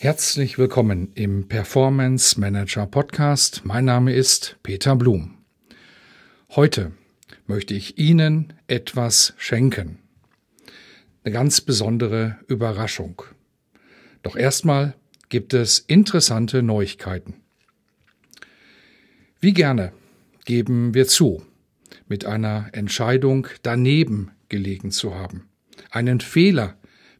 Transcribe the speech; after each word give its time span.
Herzlich 0.00 0.58
willkommen 0.58 1.10
im 1.16 1.48
Performance 1.48 2.38
Manager 2.38 2.86
Podcast. 2.86 3.62
Mein 3.64 3.84
Name 3.84 4.12
ist 4.12 4.56
Peter 4.62 4.94
Blum. 4.94 5.38
Heute 6.50 6.92
möchte 7.48 7.74
ich 7.74 7.98
Ihnen 7.98 8.52
etwas 8.68 9.34
schenken. 9.38 9.98
Eine 11.24 11.32
ganz 11.32 11.60
besondere 11.60 12.38
Überraschung. 12.46 13.22
Doch 14.22 14.36
erstmal 14.36 14.94
gibt 15.30 15.52
es 15.52 15.80
interessante 15.80 16.62
Neuigkeiten. 16.62 17.34
Wie 19.40 19.52
gerne 19.52 19.92
geben 20.44 20.94
wir 20.94 21.08
zu, 21.08 21.42
mit 22.06 22.24
einer 22.24 22.68
Entscheidung 22.70 23.48
daneben 23.62 24.30
gelegen 24.48 24.92
zu 24.92 25.16
haben, 25.16 25.48
einen 25.90 26.20
Fehler 26.20 26.76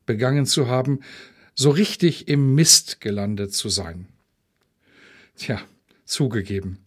begangen 0.06 0.46
zu 0.46 0.68
haben, 0.68 1.00
so 1.58 1.70
richtig 1.70 2.28
im 2.28 2.54
Mist 2.54 3.00
gelandet 3.00 3.52
zu 3.52 3.68
sein. 3.68 4.06
Tja, 5.36 5.60
zugegeben. 6.04 6.78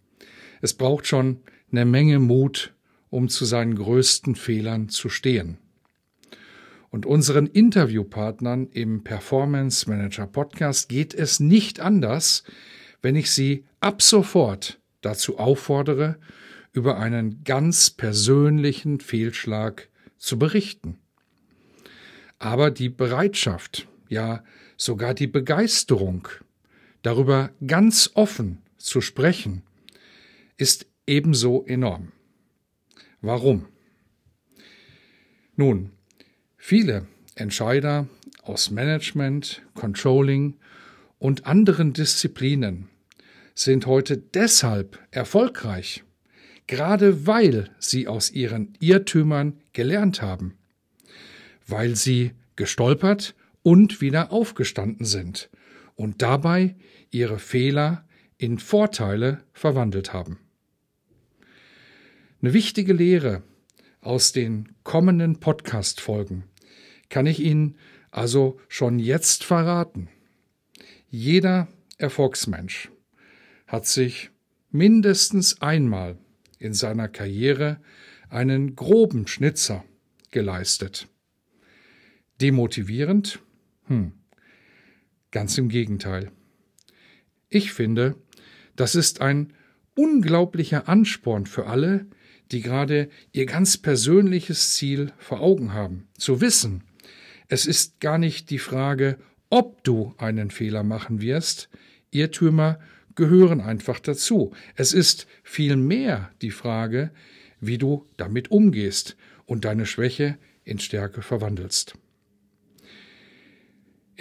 Es 0.61 0.73
braucht 0.73 1.07
schon 1.07 1.41
eine 1.73 1.83
Menge 1.83 2.19
Mut, 2.19 2.73
um 3.09 3.27
zu 3.27 3.43
seinen 3.43 3.75
größten 3.75 4.35
Fehlern 4.35 4.87
zu 4.87 5.09
stehen. 5.09 5.57
Und 6.89 7.05
unseren 7.05 7.47
Interviewpartnern 7.47 8.67
im 8.67 9.03
Performance 9.03 9.89
Manager 9.89 10.25
Podcast 10.25 10.87
geht 10.87 11.13
es 11.13 11.41
nicht 11.41 11.81
anders, 11.81 12.43
wenn 13.01 13.17
ich 13.17 13.29
sie 13.29 13.65
ab 13.81 14.01
sofort 14.01 14.79
dazu 15.01 15.37
auffordere, 15.37 16.17
über 16.71 16.97
einen 16.97 17.43
ganz 17.43 17.89
persönlichen 17.89 19.01
Fehlschlag 19.01 19.89
zu 20.17 20.39
berichten. 20.39 20.97
Aber 22.39 22.71
die 22.71 22.87
Bereitschaft, 22.87 23.89
ja 24.11 24.43
sogar 24.77 25.13
die 25.13 25.27
Begeisterung, 25.27 26.27
darüber 27.01 27.51
ganz 27.65 28.11
offen 28.13 28.61
zu 28.77 29.01
sprechen, 29.01 29.63
ist 30.57 30.85
ebenso 31.07 31.65
enorm. 31.65 32.11
Warum? 33.21 33.67
Nun, 35.55 35.91
viele 36.57 37.07
Entscheider 37.35 38.07
aus 38.43 38.69
Management, 38.69 39.61
Controlling 39.73 40.57
und 41.17 41.45
anderen 41.45 41.93
Disziplinen 41.93 42.89
sind 43.55 43.85
heute 43.85 44.17
deshalb 44.17 44.99
erfolgreich, 45.11 46.03
gerade 46.67 47.27
weil 47.27 47.69
sie 47.79 48.07
aus 48.07 48.31
ihren 48.31 48.73
Irrtümern 48.79 49.59
gelernt 49.73 50.21
haben, 50.21 50.57
weil 51.67 51.95
sie 51.95 52.31
gestolpert 52.55 53.35
und 53.63 54.01
wieder 54.01 54.31
aufgestanden 54.31 55.05
sind 55.05 55.49
und 55.95 56.21
dabei 56.21 56.75
ihre 57.11 57.39
Fehler 57.39 58.07
in 58.37 58.57
Vorteile 58.57 59.43
verwandelt 59.53 60.13
haben. 60.13 60.39
Eine 62.41 62.53
wichtige 62.53 62.93
Lehre 62.93 63.43
aus 64.01 64.31
den 64.31 64.73
kommenden 64.83 65.39
Podcast-Folgen 65.39 66.45
kann 67.09 67.27
ich 67.27 67.39
Ihnen 67.39 67.77
also 68.09 68.59
schon 68.67 68.97
jetzt 68.97 69.43
verraten. 69.43 70.09
Jeder 71.07 71.67
Erfolgsmensch 71.97 72.89
hat 73.67 73.85
sich 73.85 74.31
mindestens 74.71 75.61
einmal 75.61 76.17
in 76.57 76.73
seiner 76.73 77.09
Karriere 77.09 77.79
einen 78.29 78.75
groben 78.75 79.27
Schnitzer 79.27 79.83
geleistet. 80.31 81.07
Demotivierend 82.39 83.39
hm. 83.91 84.13
Ganz 85.31 85.57
im 85.57 85.67
Gegenteil. 85.67 86.31
Ich 87.49 87.73
finde, 87.73 88.15
das 88.77 88.95
ist 88.95 89.19
ein 89.19 89.53
unglaublicher 89.95 90.87
Ansporn 90.87 91.45
für 91.45 91.67
alle, 91.67 92.05
die 92.51 92.61
gerade 92.61 93.09
ihr 93.33 93.45
ganz 93.45 93.77
persönliches 93.77 94.73
Ziel 94.75 95.11
vor 95.17 95.41
Augen 95.41 95.73
haben, 95.73 96.07
zu 96.17 96.39
wissen, 96.39 96.83
es 97.49 97.65
ist 97.65 97.99
gar 97.99 98.17
nicht 98.17 98.49
die 98.49 98.59
Frage, 98.59 99.17
ob 99.49 99.83
du 99.83 100.15
einen 100.17 100.51
Fehler 100.51 100.83
machen 100.83 101.19
wirst, 101.19 101.67
Irrtümer 102.11 102.79
gehören 103.15 103.59
einfach 103.59 103.99
dazu. 103.99 104.53
Es 104.75 104.93
ist 104.93 105.27
vielmehr 105.43 106.31
die 106.41 106.51
Frage, 106.51 107.11
wie 107.59 107.77
du 107.77 108.07
damit 108.15 108.51
umgehst 108.51 109.17
und 109.45 109.65
deine 109.65 109.85
Schwäche 109.85 110.37
in 110.63 110.79
Stärke 110.79 111.21
verwandelst. 111.21 111.95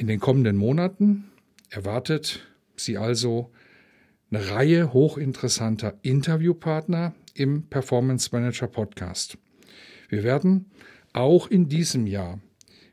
In 0.00 0.06
den 0.06 0.18
kommenden 0.18 0.56
Monaten 0.56 1.24
erwartet 1.68 2.40
Sie 2.74 2.96
also 2.96 3.50
eine 4.30 4.50
Reihe 4.50 4.94
hochinteressanter 4.94 5.98
Interviewpartner 6.00 7.14
im 7.34 7.64
Performance 7.64 8.30
Manager 8.32 8.66
Podcast. 8.66 9.36
Wir 10.08 10.22
werden 10.24 10.70
auch 11.12 11.48
in 11.48 11.68
diesem 11.68 12.06
Jahr 12.06 12.40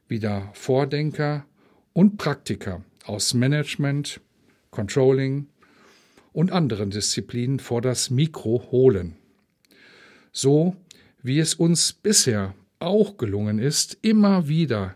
wieder 0.10 0.50
Vordenker 0.52 1.46
und 1.94 2.18
Praktiker 2.18 2.84
aus 3.06 3.34
Management, 3.34 4.20
Controlling 4.70 5.48
und 6.34 6.52
anderen 6.52 6.90
Disziplinen 6.90 7.60
vor 7.60 7.80
das 7.80 8.10
Mikro 8.10 8.68
holen. 8.70 9.16
So 10.34 10.76
wie 11.24 11.40
es 11.40 11.54
uns 11.54 11.94
bisher 11.94 12.54
auch 12.80 13.16
gelungen 13.16 13.60
ist, 13.60 13.98
immer 14.02 14.50
wieder 14.50 14.96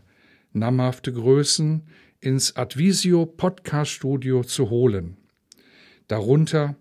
namhafte 0.54 1.14
Größen 1.14 1.84
ins 2.20 2.56
Advisio 2.56 3.26
Podcast 3.26 3.92
Studio 3.92 4.44
zu 4.44 4.70
holen. 4.70 5.18
Darunter 6.08 6.76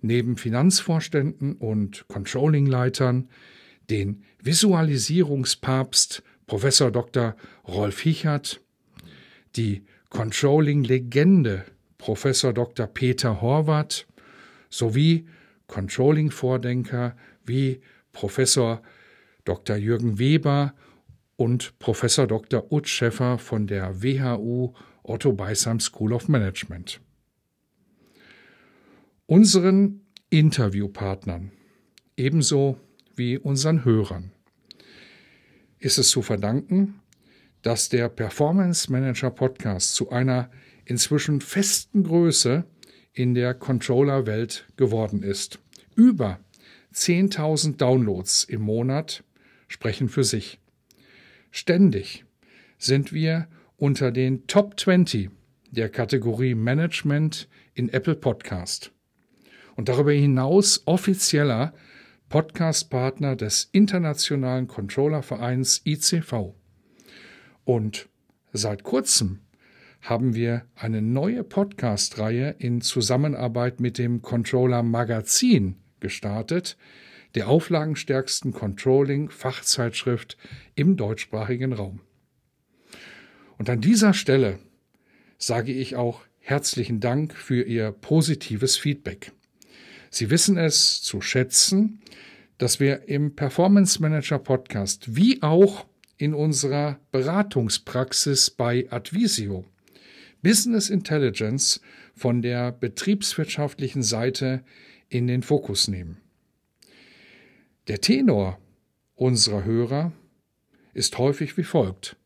neben 0.00 0.36
Finanzvorständen 0.36 1.56
und 1.56 2.06
Controllingleitern 2.08 3.28
den 3.90 4.24
Visualisierungspapst 4.42 6.22
Professor 6.46 6.90
Dr. 6.90 7.36
Rolf 7.66 8.00
Hichert, 8.00 8.60
die 9.56 9.84
Controlling-Legende 10.10 11.64
Professor 11.98 12.52
Dr. 12.52 12.86
Peter 12.86 13.40
Horvath 13.40 14.06
sowie 14.68 15.26
Controlling-Vordenker 15.66 17.16
wie 17.44 17.80
Professor 18.12 18.82
Dr. 19.44 19.76
Jürgen 19.76 20.18
Weber 20.18 20.74
und 21.42 21.76
Professor 21.80 22.28
Dr. 22.28 22.70
Ut 22.70 22.88
Schäffer 22.88 23.36
von 23.36 23.66
der 23.66 24.00
WHU 24.00 24.74
Otto 25.02 25.32
Beisheim 25.32 25.80
School 25.80 26.12
of 26.12 26.28
Management. 26.28 27.00
Unseren 29.26 30.02
Interviewpartnern 30.30 31.50
ebenso 32.16 32.78
wie 33.16 33.38
unseren 33.38 33.84
Hörern 33.84 34.30
ist 35.80 35.98
es 35.98 36.10
zu 36.10 36.22
verdanken, 36.22 37.00
dass 37.62 37.88
der 37.88 38.08
Performance 38.08 38.92
Manager 38.92 39.30
Podcast 39.30 39.96
zu 39.96 40.10
einer 40.10 40.48
inzwischen 40.84 41.40
festen 41.40 42.04
Größe 42.04 42.62
in 43.14 43.34
der 43.34 43.54
Controller-Welt 43.54 44.68
geworden 44.76 45.24
ist. 45.24 45.58
Über 45.96 46.38
10.000 46.94 47.78
Downloads 47.78 48.44
im 48.44 48.60
Monat 48.60 49.24
sprechen 49.66 50.08
für 50.08 50.22
sich. 50.22 50.61
Ständig 51.54 52.24
sind 52.78 53.12
wir 53.12 53.46
unter 53.76 54.10
den 54.10 54.46
Top 54.46 54.80
20 54.80 55.28
der 55.70 55.90
Kategorie 55.90 56.54
Management 56.54 57.46
in 57.74 57.90
Apple 57.90 58.14
Podcast 58.14 58.90
und 59.76 59.90
darüber 59.90 60.12
hinaus 60.12 60.82
offizieller 60.86 61.74
Podcast-Partner 62.30 63.36
des 63.36 63.68
Internationalen 63.70 64.66
Controllervereins 64.66 65.82
ICV. 65.84 66.54
Und 67.64 68.08
seit 68.54 68.82
kurzem 68.82 69.40
haben 70.00 70.34
wir 70.34 70.64
eine 70.74 71.02
neue 71.02 71.44
Podcast-Reihe 71.44 72.56
in 72.60 72.80
Zusammenarbeit 72.80 73.78
mit 73.78 73.98
dem 73.98 74.22
Controller 74.22 74.82
Magazin 74.82 75.76
gestartet, 76.00 76.78
der 77.34 77.48
auflagenstärksten 77.48 78.52
Controlling-Fachzeitschrift 78.52 80.36
im 80.74 80.96
deutschsprachigen 80.96 81.72
Raum. 81.72 82.00
Und 83.58 83.70
an 83.70 83.80
dieser 83.80 84.14
Stelle 84.14 84.58
sage 85.38 85.72
ich 85.72 85.96
auch 85.96 86.22
herzlichen 86.38 87.00
Dank 87.00 87.34
für 87.34 87.62
Ihr 87.62 87.92
positives 87.92 88.76
Feedback. 88.76 89.32
Sie 90.10 90.30
wissen 90.30 90.56
es 90.56 91.02
zu 91.02 91.20
schätzen, 91.20 92.00
dass 92.58 92.80
wir 92.80 93.08
im 93.08 93.34
Performance 93.34 94.00
Manager 94.00 94.38
Podcast 94.38 95.16
wie 95.16 95.42
auch 95.42 95.86
in 96.16 96.34
unserer 96.34 97.00
Beratungspraxis 97.10 98.50
bei 98.50 98.86
Advisio 98.90 99.64
Business 100.42 100.90
Intelligence 100.90 101.80
von 102.14 102.42
der 102.42 102.72
betriebswirtschaftlichen 102.72 104.02
Seite 104.02 104.64
in 105.08 105.26
den 105.26 105.42
Fokus 105.42 105.88
nehmen. 105.88 106.21
Der 107.88 108.00
Tenor 108.00 108.60
unserer 109.16 109.64
Hörer 109.64 110.12
ist 110.94 111.18
häufig 111.18 111.56
wie 111.56 111.64
folgt. 111.64 112.16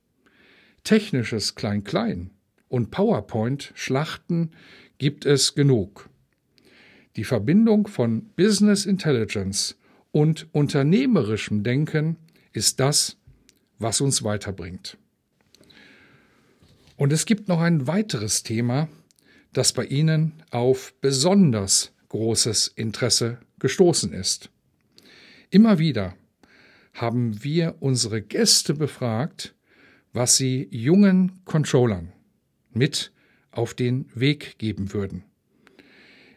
Technisches 0.85 1.55
Klein-Klein 1.55 2.31
und 2.69 2.91
PowerPoint-Schlachten 2.91 4.51
gibt 4.99 5.25
es 5.25 5.55
genug. 5.55 6.11
Die 7.17 7.25
Verbindung 7.25 7.87
von 7.87 8.27
Business 8.37 8.85
Intelligence 8.85 9.79
und 10.13 10.47
unternehmerischem 10.53 11.63
Denken 11.63 12.17
ist 12.53 12.79
das, 12.79 13.17
was 13.79 14.03
uns 14.03 14.23
weiterbringt. 14.25 14.99
Und 16.97 17.15
es 17.15 17.25
gibt 17.25 17.49
noch 17.49 17.61
ein 17.61 17.87
weiteres 17.87 18.43
Thema, 18.43 18.89
das 19.55 19.73
bei 19.73 19.87
Ihnen 19.87 20.43
auf 20.51 20.93
besonders 21.01 21.95
großes 22.11 22.69
Interesse 22.69 23.39
gestoßen 23.59 24.13
ist. 24.13 24.51
Immer 25.51 25.79
wieder 25.79 26.15
haben 26.95 27.45
wir 27.45 27.77
unsere 27.81 28.23
Gäste 28.23 28.75
befragt, 28.75 29.55
was 30.13 30.37
sie 30.37 30.67
jungen 30.71 31.45
Controllern 31.45 32.13
mit 32.73 33.13
auf 33.51 33.75
den 33.75 34.07
Weg 34.15 34.59
geben 34.59 34.93
würden. 34.93 35.25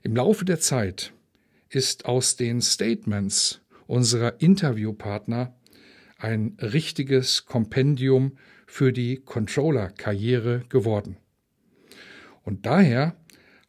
Im 0.03 0.15
Laufe 0.15 0.45
der 0.45 0.59
Zeit 0.59 1.13
ist 1.69 2.06
aus 2.06 2.35
den 2.35 2.61
Statements 2.61 3.61
unserer 3.88 4.41
Interviewpartner 4.41 5.56
ein 6.17 6.57
richtiges 6.61 7.45
Kompendium 7.45 8.38
für 8.67 8.91
die 8.94 9.17
Controller-Karriere 9.17 10.63
geworden. 10.69 11.17
Und 12.44 12.65
daher 12.65 13.15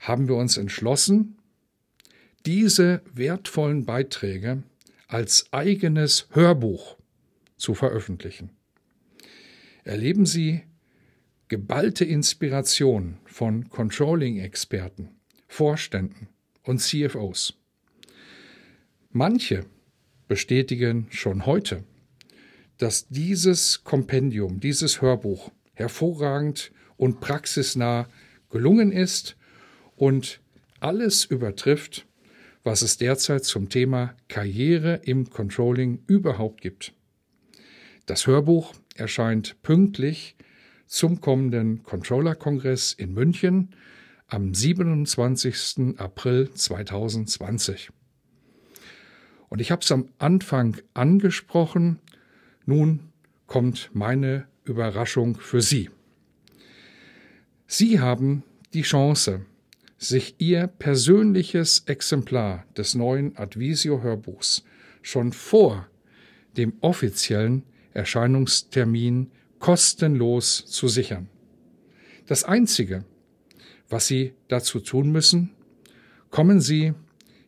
haben 0.00 0.28
wir 0.28 0.34
uns 0.37 0.56
entschlossen, 0.56 1.37
diese 2.46 3.02
wertvollen 3.12 3.84
Beiträge 3.84 4.62
als 5.11 5.53
eigenes 5.53 6.29
Hörbuch 6.31 6.97
zu 7.57 7.75
veröffentlichen. 7.75 8.51
Erleben 9.83 10.25
Sie 10.25 10.62
geballte 11.49 12.05
Inspiration 12.05 13.19
von 13.25 13.69
Controlling-Experten, 13.69 15.09
Vorständen 15.49 16.29
und 16.62 16.79
CFOs. 16.79 17.55
Manche 19.11 19.67
bestätigen 20.29 21.09
schon 21.11 21.45
heute, 21.45 21.83
dass 22.79 23.09
dieses 23.09 23.83
Kompendium, 23.83 24.61
dieses 24.61 25.03
Hörbuch 25.03 25.51
hervorragend 25.73 26.71
und 26.97 27.19
praxisnah 27.19 28.07
gelungen 28.49 28.93
ist 28.93 29.37
und 29.97 30.41
alles 30.79 31.25
übertrifft, 31.25 32.07
was 32.65 32.83
es 32.83 32.97
derzeit 32.99 33.45
zum 33.45 33.69
Thema 33.69 34.15
Karriere 34.29 35.01
im 35.05 35.31
Controlling 35.31 36.03
überhaupt 36.07 36.61
gibt. 36.61 36.93
Das 38.07 38.27
Hörbuch 38.27 38.75
erscheint 38.95 39.62
pünktlich 39.62 40.37
zum 40.87 41.21
kommenden 41.21 41.83
Controller-Kongress 41.85 42.93
in 42.93 43.15
München 43.15 43.75
am 44.27 44.53
27. 44.55 45.99
April 45.99 46.51
2020. 46.53 47.91
Und 49.49 49.61
ich 49.61 49.71
habe 49.71 49.83
es 49.83 49.91
am 49.91 50.09
Anfang 50.19 50.77
angesprochen, 50.95 51.99
nun 52.67 53.11
kommt 53.47 53.91
meine 53.93 54.47
Überraschung 54.65 55.37
für 55.37 55.61
Sie. 55.61 55.91
Sie 57.67 58.01
haben 58.01 58.45
die 58.75 58.83
Chance, 58.83 59.47
sich 60.00 60.37
Ihr 60.38 60.67
persönliches 60.67 61.81
Exemplar 61.81 62.64
des 62.76 62.94
neuen 62.94 63.37
Advisio 63.37 64.02
Hörbuchs 64.02 64.64
schon 65.02 65.32
vor 65.32 65.87
dem 66.56 66.73
offiziellen 66.81 67.64
Erscheinungstermin 67.93 69.31
kostenlos 69.58 70.64
zu 70.67 70.88
sichern. 70.88 71.29
Das 72.26 72.44
Einzige, 72.44 73.05
was 73.91 74.06
Sie 74.06 74.32
dazu 74.49 74.81
tun 74.81 75.12
müssen, 75.12 75.50
kommen 76.31 76.61
Sie 76.61 76.94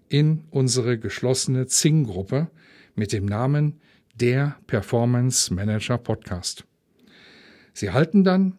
in 0.09 0.45
unsere 0.51 0.99
geschlossene 0.99 1.67
Zing-Gruppe 1.67 2.51
mit 2.95 3.13
dem 3.13 3.25
Namen 3.25 3.81
der 4.15 4.57
Performance 4.67 5.55
Manager 5.55 5.97
Podcast. 5.97 6.67
Sie 7.73 7.91
halten 7.93 8.25
dann 8.25 8.59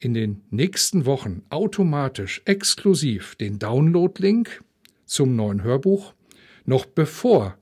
in 0.00 0.14
den 0.14 0.42
nächsten 0.50 1.04
Wochen 1.04 1.42
automatisch 1.50 2.40
exklusiv 2.46 3.36
den 3.36 3.58
Download-Link 3.58 4.64
zum 5.04 5.36
neuen 5.36 5.62
Hörbuch, 5.62 6.14
noch 6.64 6.86
bevor 6.86 7.58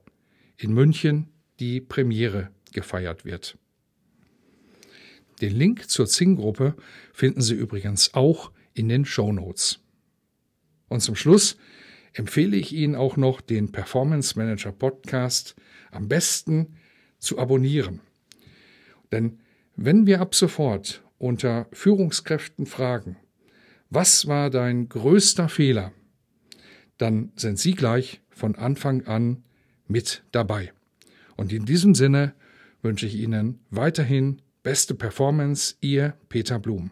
in 0.57 0.73
München 0.73 1.29
die 1.59 1.81
Premiere 1.81 2.51
gefeiert 2.73 3.25
wird. 3.25 3.59
Den 5.41 5.55
Link 5.55 5.91
zur 5.91 6.07
Zing-Gruppe 6.07 6.75
finden 7.13 7.43
Sie 7.43 7.55
übrigens 7.55 8.15
auch 8.15 8.53
in 8.75 8.89
den 8.89 9.05
Show 9.05 9.33
Notes. 9.33 9.81
Und 10.89 11.01
zum 11.01 11.17
Schluss 11.17 11.57
empfehle 12.13 12.57
ich 12.57 12.73
Ihnen 12.73 12.95
auch 12.95 13.17
noch 13.17 13.41
den 13.41 13.73
Performance 13.73 14.39
Manager 14.39 14.73
Podcast 14.73 15.57
am 15.91 16.09
besten 16.09 16.77
zu 17.19 17.39
abonnieren. 17.39 18.01
Denn 19.11 19.41
wenn 19.77 20.07
wir 20.07 20.21
ab 20.21 20.35
sofort 20.35 21.03
unter 21.19 21.67
Führungskräften 21.73 22.67
fragen, 22.67 23.17
was 23.91 24.27
war 24.27 24.51
dein 24.51 24.89
größter 24.89 25.49
Fehler, 25.49 25.93
dann 26.99 27.33
sind 27.37 27.59
Sie 27.59 27.75
gleich 27.75 28.21
von 28.31 28.55
Anfang 28.55 29.07
an 29.07 29.45
mit 29.87 30.23
dabei. 30.33 30.73
Und 31.37 31.53
in 31.53 31.65
diesem 31.65 31.95
Sinne 31.95 32.35
wünsche 32.83 33.07
ich 33.07 33.17
Ihnen 33.17 33.61
weiterhin 33.71 34.43
beste 34.63 34.95
Performance, 34.95 35.77
Ihr 35.81 36.15
Peter 36.29 36.59
Blum. 36.59 36.91